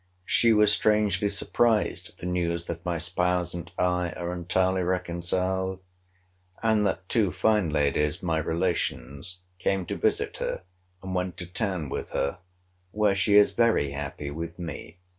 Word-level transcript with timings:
She 0.25 0.51
was 0.51 0.71
strangely 0.71 1.29
surprised 1.29 2.09
at 2.09 2.17
the 2.17 2.25
news 2.25 2.63
that 2.65 2.83
my 2.83 2.97
spouse 2.97 3.53
and 3.53 3.71
I 3.77 4.13
are 4.13 4.33
entirely 4.33 4.81
reconciled; 4.81 5.79
and 6.63 6.87
that 6.87 7.07
two 7.07 7.31
fine 7.31 7.69
ladies, 7.69 8.23
my 8.23 8.39
relations, 8.39 9.37
came 9.59 9.85
to 9.85 9.95
visit 9.95 10.37
her, 10.37 10.63
and 11.03 11.13
went 11.13 11.37
to 11.37 11.45
town 11.45 11.89
with 11.89 12.13
her: 12.13 12.39
where 12.89 13.13
she 13.13 13.35
is 13.35 13.51
very 13.51 13.91
happy 13.91 14.31
with 14.31 14.57
me. 14.57 14.97